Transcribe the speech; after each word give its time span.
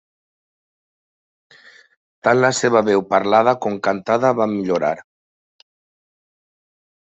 Tant 2.27 2.41
la 2.41 2.51
seva 2.61 2.83
veu 2.89 3.05
parlada 3.13 3.55
com 3.67 3.79
cantada 3.91 4.35
van 4.43 4.57
millorar. 4.59 4.95